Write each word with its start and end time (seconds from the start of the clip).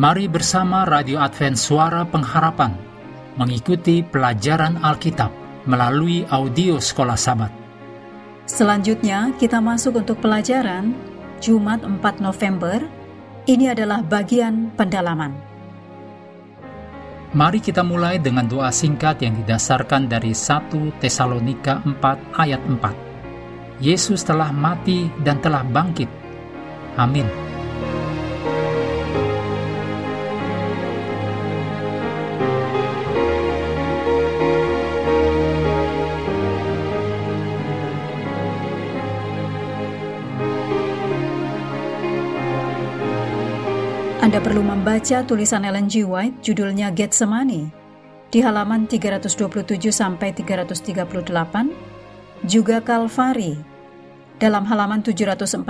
Mari 0.00 0.32
bersama 0.32 0.88
Radio 0.88 1.20
Advent 1.20 1.60
Suara 1.60 2.08
Pengharapan 2.08 2.72
mengikuti 3.36 4.00
pelajaran 4.00 4.80
Alkitab 4.80 5.28
melalui 5.68 6.24
audio 6.32 6.80
Sekolah 6.80 7.20
Sabat. 7.20 7.52
Selanjutnya 8.48 9.36
kita 9.36 9.60
masuk 9.60 10.00
untuk 10.00 10.16
pelajaran 10.24 10.96
Jumat 11.44 11.84
4 11.84 12.00
November. 12.16 12.80
Ini 13.44 13.76
adalah 13.76 14.00
bagian 14.00 14.72
pendalaman. 14.72 15.36
Mari 17.36 17.60
kita 17.60 17.84
mulai 17.84 18.16
dengan 18.16 18.48
doa 18.48 18.72
singkat 18.72 19.20
yang 19.20 19.36
didasarkan 19.44 20.08
dari 20.08 20.32
1 20.32 20.96
Tesalonika 20.96 21.84
4 21.84 22.40
ayat 22.40 22.64
4. 22.64 23.84
Yesus 23.84 24.24
telah 24.24 24.48
mati 24.48 25.12
dan 25.20 25.44
telah 25.44 25.60
bangkit. 25.60 26.08
Amin. 26.96 27.49
Anda 44.20 44.36
perlu 44.36 44.60
membaca 44.60 45.24
tulisan 45.24 45.64
Ellen 45.64 45.88
G. 45.88 46.04
White 46.04 46.44
judulnya 46.44 46.92
Getsemani 46.92 47.72
di 48.28 48.44
halaman 48.44 48.84
327 48.84 49.80
sampai 49.88 50.36
338, 50.36 52.44
juga 52.44 52.84
Kalvari 52.84 53.56
dalam 54.36 54.68
halaman 54.68 55.00
741 55.00 55.64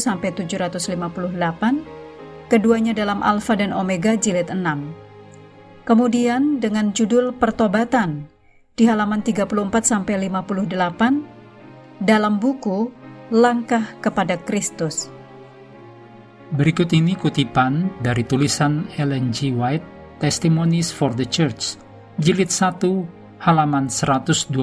sampai 0.00 0.32
758, 0.32 2.48
keduanya 2.48 2.96
dalam 2.96 3.20
Alfa 3.20 3.60
dan 3.60 3.76
Omega 3.76 4.16
jilid 4.16 4.48
6. 4.48 5.84
Kemudian 5.84 6.56
dengan 6.56 6.96
judul 6.96 7.36
Pertobatan 7.36 8.24
di 8.72 8.88
halaman 8.88 9.20
34 9.20 9.52
sampai 9.84 10.32
58 10.32 12.00
dalam 12.00 12.40
buku 12.40 12.88
Langkah 13.28 14.00
kepada 14.00 14.40
Kristus. 14.40 15.12
Berikut 16.46 16.86
ini 16.94 17.18
kutipan 17.18 17.90
dari 17.98 18.22
tulisan 18.22 18.86
Ellen 18.94 19.34
G. 19.34 19.50
White, 19.50 19.82
Testimonies 20.22 20.94
for 20.94 21.10
the 21.10 21.26
Church, 21.26 21.74
jilid 22.22 22.54
1, 22.54 23.42
halaman 23.42 23.90
124. 23.90 24.54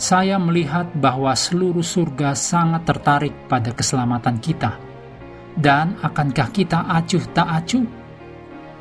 Saya 0.00 0.40
melihat 0.40 0.88
bahwa 0.96 1.36
seluruh 1.36 1.84
surga 1.84 2.32
sangat 2.32 2.88
tertarik 2.88 3.36
pada 3.44 3.76
keselamatan 3.76 4.40
kita. 4.40 4.80
Dan 5.52 6.00
akankah 6.00 6.48
kita 6.48 6.88
acuh 6.88 7.24
tak 7.36 7.44
acuh? 7.44 7.84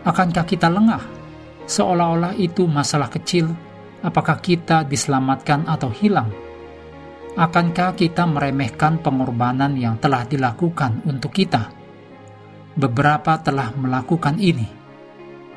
Akankah 0.07 0.47
kita 0.47 0.71
lengah? 0.71 1.03
Seolah-olah 1.67 2.31
itu 2.39 2.63
masalah 2.63 3.11
kecil, 3.11 3.51
apakah 3.99 4.39
kita 4.39 4.87
diselamatkan 4.87 5.67
atau 5.67 5.91
hilang? 5.91 6.42
Akankah 7.33 7.97
kita 7.97 8.29
meremehkan 8.29 9.01
pengorbanan 9.01 9.73
yang 9.73 9.97
telah 9.97 10.21
dilakukan 10.21 11.01
untuk 11.09 11.33
kita? 11.33 11.73
Beberapa 12.77 13.41
telah 13.41 13.73
melakukan 13.73 14.37
ini. 14.37 14.69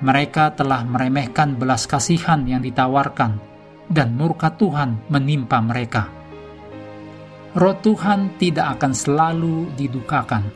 Mereka 0.01 0.57
telah 0.57 0.89
meremehkan 0.89 1.53
belas 1.53 1.85
kasihan 1.85 2.49
yang 2.49 2.65
ditawarkan, 2.65 3.37
dan 3.93 4.17
murka 4.17 4.57
Tuhan 4.57 5.05
menimpa 5.13 5.61
mereka. 5.61 6.09
Roh 7.53 7.77
Tuhan 7.77 8.41
tidak 8.41 8.81
akan 8.81 8.93
selalu 8.97 9.57
didukakan. 9.77 10.49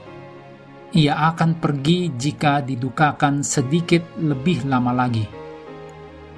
Ia 0.96 1.36
akan 1.36 1.60
pergi 1.60 2.16
jika 2.16 2.64
didukakan 2.64 3.44
sedikit 3.44 4.16
lebih 4.16 4.64
lama 4.64 4.96
lagi 4.96 5.39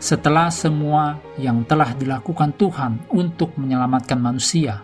setelah 0.03 0.51
semua 0.51 1.23
yang 1.39 1.63
telah 1.63 1.95
dilakukan 1.95 2.59
Tuhan 2.59 3.07
untuk 3.15 3.55
menyelamatkan 3.55 4.19
manusia, 4.19 4.83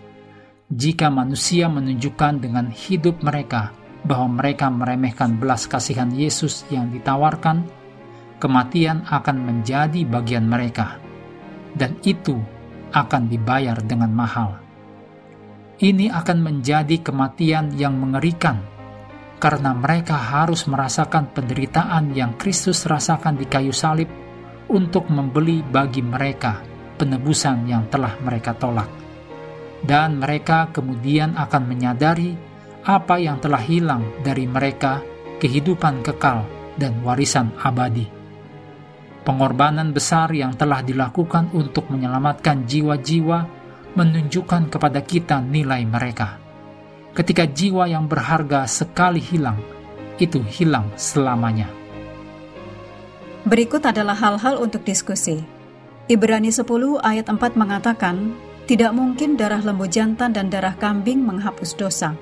jika 0.70 1.10
manusia 1.10 1.66
menunjukkan 1.66 2.38
dengan 2.38 2.70
hidup 2.70 3.18
mereka 3.26 3.74
bahwa 4.06 4.38
mereka 4.38 4.70
meremehkan 4.70 5.34
belas 5.34 5.66
kasihan 5.66 6.06
Yesus 6.14 6.62
yang 6.70 6.94
ditawarkan, 6.94 7.66
kematian 8.38 9.02
akan 9.10 9.42
menjadi 9.42 10.06
bagian 10.06 10.46
mereka, 10.46 11.02
dan 11.74 11.98
itu 12.06 12.38
akan 12.94 13.26
dibayar 13.26 13.74
dengan 13.82 14.14
mahal. 14.14 14.62
Ini 15.82 16.14
akan 16.14 16.38
menjadi 16.46 17.02
kematian 17.02 17.74
yang 17.74 17.98
mengerikan 17.98 18.62
karena 19.42 19.74
mereka 19.74 20.14
harus 20.14 20.70
merasakan 20.70 21.34
penderitaan 21.34 22.14
yang 22.14 22.38
Kristus 22.38 22.86
rasakan 22.86 23.34
di 23.34 23.46
kayu 23.46 23.74
salib 23.74 24.27
untuk 24.68 25.08
membeli 25.08 25.64
bagi 25.64 26.04
mereka 26.04 26.60
penebusan 26.98 27.64
yang 27.64 27.88
telah 27.88 28.18
mereka 28.20 28.52
tolak. 28.52 28.90
Dan 29.78 30.18
mereka 30.18 30.68
kemudian 30.74 31.38
akan 31.38 31.62
menyadari 31.64 32.34
apa 32.82 33.16
yang 33.22 33.38
telah 33.38 33.62
hilang 33.62 34.02
dari 34.26 34.44
mereka 34.44 35.00
kehidupan 35.38 36.02
kekal 36.02 36.42
dan 36.74 36.98
warisan 37.06 37.54
abadi. 37.62 38.06
Pengorbanan 39.22 39.92
besar 39.92 40.32
yang 40.32 40.56
telah 40.56 40.80
dilakukan 40.82 41.52
untuk 41.52 41.92
menyelamatkan 41.92 42.64
jiwa-jiwa 42.64 43.38
menunjukkan 43.92 44.72
kepada 44.72 45.04
kita 45.04 45.42
nilai 45.42 45.84
mereka. 45.84 46.40
Ketika 47.12 47.44
jiwa 47.50 47.90
yang 47.90 48.06
berharga 48.06 48.64
sekali 48.64 49.18
hilang, 49.18 49.58
itu 50.22 50.38
hilang 50.42 50.90
selamanya. 50.94 51.66
Berikut 53.48 53.80
adalah 53.80 54.12
hal-hal 54.12 54.60
untuk 54.60 54.84
diskusi. 54.84 55.40
Ibrani 56.04 56.52
10 56.52 56.68
ayat 57.00 57.32
4 57.32 57.56
mengatakan, 57.56 58.36
tidak 58.68 58.92
mungkin 58.92 59.40
darah 59.40 59.64
lembu 59.64 59.88
jantan 59.88 60.36
dan 60.36 60.52
darah 60.52 60.76
kambing 60.76 61.24
menghapus 61.24 61.72
dosa. 61.72 62.12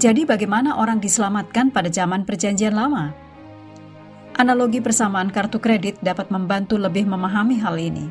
Jadi 0.00 0.24
bagaimana 0.24 0.80
orang 0.80 1.04
diselamatkan 1.04 1.68
pada 1.68 1.92
zaman 1.92 2.24
perjanjian 2.24 2.72
lama? 2.72 3.12
Analogi 4.40 4.80
persamaan 4.80 5.28
kartu 5.28 5.60
kredit 5.60 6.00
dapat 6.00 6.32
membantu 6.32 6.80
lebih 6.80 7.04
memahami 7.04 7.60
hal 7.60 7.76
ini. 7.76 8.08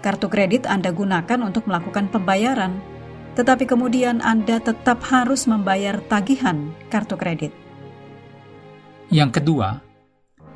Kartu 0.00 0.32
kredit 0.32 0.64
Anda 0.64 0.96
gunakan 0.96 1.44
untuk 1.44 1.68
melakukan 1.68 2.08
pembayaran, 2.08 2.80
tetapi 3.36 3.68
kemudian 3.68 4.24
Anda 4.24 4.56
tetap 4.64 5.04
harus 5.12 5.44
membayar 5.44 6.00
tagihan 6.08 6.72
kartu 6.88 7.20
kredit. 7.20 7.52
Yang 9.12 9.44
kedua, 9.44 9.89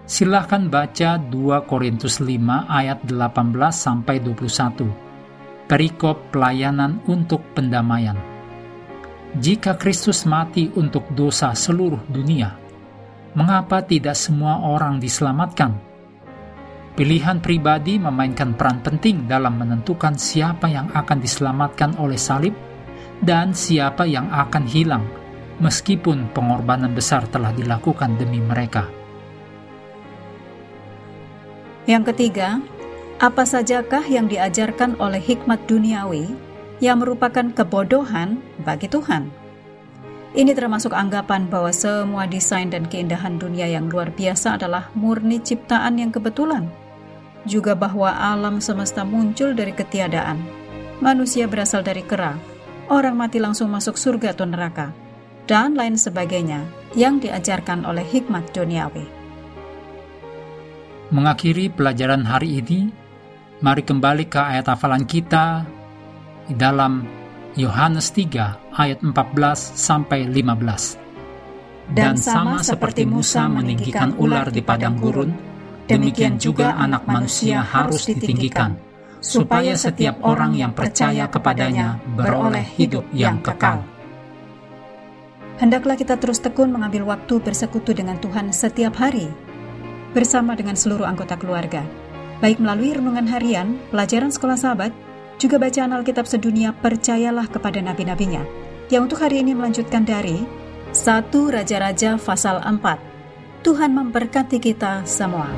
Silahkan 0.05 0.69
baca 0.69 1.17
2 1.17 1.65
Korintus 1.65 2.21
5 2.21 2.37
ayat 2.69 3.09
18 3.09 3.57
sampai 3.73 4.21
21. 4.21 4.85
Perikop 5.65 6.29
pelayanan 6.29 7.01
untuk 7.09 7.41
pendamaian. 7.57 8.13
Jika 9.33 9.81
Kristus 9.81 10.29
mati 10.29 10.69
untuk 10.77 11.09
dosa 11.17 11.57
seluruh 11.57 12.05
dunia, 12.05 12.53
mengapa 13.33 13.81
tidak 13.81 14.13
semua 14.13 14.61
orang 14.69 15.01
diselamatkan? 15.01 15.73
Pilihan 17.01 17.41
pribadi 17.41 17.97
memainkan 17.97 18.53
peran 18.53 18.85
penting 18.85 19.25
dalam 19.25 19.57
menentukan 19.57 20.21
siapa 20.21 20.69
yang 20.69 20.93
akan 20.93 21.17
diselamatkan 21.17 21.97
oleh 21.97 22.21
salib 22.21 22.53
dan 23.25 23.57
siapa 23.57 24.05
yang 24.05 24.29
akan 24.29 24.69
hilang, 24.69 25.09
meskipun 25.65 26.29
pengorbanan 26.37 26.93
besar 26.93 27.25
telah 27.33 27.57
dilakukan 27.57 28.21
demi 28.21 28.45
mereka. 28.45 29.04
Yang 31.85 32.17
ketiga, 32.17 32.65
apa 33.21 33.45
sajakah 33.45 34.09
yang 34.09 34.25
diajarkan 34.25 34.97
oleh 34.97 35.21
hikmat 35.21 35.69
duniawi 35.69 36.33
yang 36.81 37.05
merupakan 37.05 37.45
kebodohan 37.53 38.41
bagi 38.65 38.89
Tuhan? 38.89 39.29
Ini 40.35 40.51
termasuk 40.57 40.91
anggapan 40.97 41.47
bahwa 41.47 41.71
semua 41.71 42.27
desain 42.27 42.67
dan 42.73 42.89
keindahan 42.89 43.39
dunia 43.39 43.69
yang 43.71 43.87
luar 43.87 44.11
biasa 44.11 44.59
adalah 44.59 44.91
murni 44.97 45.39
ciptaan 45.39 46.01
yang 46.01 46.11
kebetulan, 46.11 46.73
juga 47.47 47.77
bahwa 47.77 48.11
alam 48.11 48.59
semesta 48.59 49.07
muncul 49.07 49.55
dari 49.55 49.71
ketiadaan. 49.71 50.43
Manusia 50.99 51.47
berasal 51.47 51.87
dari 51.87 52.03
kera, 52.03 52.35
orang 52.89 53.15
mati 53.15 53.39
langsung 53.39 53.71
masuk 53.71 53.95
surga 53.95 54.35
atau 54.35 54.49
neraka, 54.49 54.91
dan 55.45 55.77
lain 55.77 56.01
sebagainya 56.01 56.65
yang 56.97 57.21
diajarkan 57.21 57.87
oleh 57.87 58.03
hikmat 58.03 58.51
duniawi. 58.57 59.24
Mengakhiri 61.13 61.69
pelajaran 61.69 62.25
hari 62.25 62.65
ini, 62.65 62.89
mari 63.61 63.85
kembali 63.85 64.25
ke 64.25 64.41
ayat 64.41 64.73
hafalan 64.73 65.05
kita 65.05 65.69
di 66.49 66.57
dalam 66.57 67.05
Yohanes 67.61 68.09
3 68.17 68.73
ayat 68.73 69.05
14 69.05 69.13
sampai 69.77 70.25
15. 70.25 71.93
Dan 71.93 72.17
sama 72.17 72.65
seperti 72.65 73.05
Musa 73.05 73.45
meninggikan 73.53 74.17
ular 74.17 74.49
di 74.49 74.65
padang 74.65 74.97
gurun, 74.97 75.29
demikian 75.85 76.41
juga 76.41 76.73
anak 76.81 77.05
manusia 77.05 77.61
harus 77.61 78.09
ditinggikan, 78.09 78.73
supaya 79.21 79.77
setiap 79.77 80.25
orang 80.25 80.57
yang 80.57 80.73
percaya 80.73 81.29
kepadanya 81.29 82.01
beroleh 82.17 82.65
hidup 82.81 83.05
yang 83.13 83.45
kekal. 83.45 83.85
Hendaklah 85.61 86.01
kita 86.01 86.17
terus 86.17 86.41
tekun 86.41 86.73
mengambil 86.73 87.13
waktu 87.13 87.45
bersekutu 87.45 87.93
dengan 87.93 88.17
Tuhan 88.17 88.51
setiap 88.51 88.97
hari, 88.97 89.29
bersama 90.15 90.55
dengan 90.55 90.79
seluruh 90.79 91.05
anggota 91.05 91.35
keluarga, 91.35 91.83
baik 92.39 92.63
melalui 92.63 92.95
renungan 92.95 93.27
harian, 93.27 93.77
pelajaran 93.91 94.31
sekolah 94.31 94.55
sahabat, 94.55 94.95
juga 95.37 95.59
bacaan 95.59 95.91
Alkitab 95.91 96.31
sedunia 96.31 96.71
percayalah 96.71 97.51
kepada 97.51 97.83
nabi-nabinya, 97.83 98.47
yang 98.89 99.11
untuk 99.11 99.19
hari 99.19 99.43
ini 99.43 99.53
melanjutkan 99.53 100.07
dari 100.07 100.47
1 100.95 101.29
Raja-Raja 101.35 102.15
pasal 102.23 102.63
4. 102.63 103.67
Tuhan 103.67 103.91
memberkati 103.91 104.63
kita 104.63 105.03
semua. 105.03 105.51